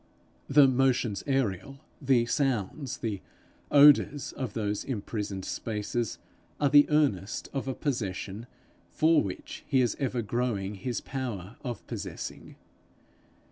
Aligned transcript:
The 0.49 0.67
motions 0.67 1.23
aerial, 1.27 1.79
the 2.01 2.25
sounds, 2.25 2.97
the 2.97 3.21
odours 3.69 4.31
of 4.31 4.53
those 4.55 4.83
imprisoned 4.83 5.45
spaces, 5.45 6.17
are 6.59 6.69
the 6.71 6.87
earnest 6.89 7.49
of 7.53 7.67
a 7.67 7.75
possession 7.75 8.47
for 8.89 9.21
which 9.21 9.63
is 9.69 9.95
ever 9.99 10.23
growing 10.23 10.73
his 10.73 11.01
power 11.01 11.57
of 11.63 11.85
possessing. 11.85 12.55